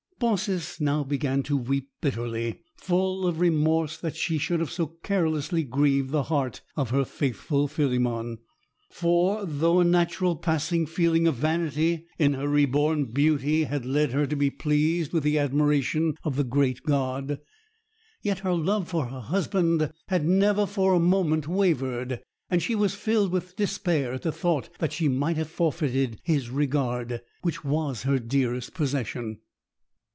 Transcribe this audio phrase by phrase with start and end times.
[0.23, 5.63] Baucis now began to weep bitterly, full of remorse that she should have so carelessly
[5.63, 8.37] grieved the heart of her faithful Philemon;
[8.91, 14.11] for, though a natural passing feeling of vanity in her re born beauty had led
[14.11, 17.39] her to be pleased with the admiration of the great god,
[18.21, 22.93] yet her love for her husband had never for a moment wavered, and she was
[22.93, 28.03] filled with despair at the thought that she might have forfeited his regard, which was
[28.03, 29.39] her dearest possession.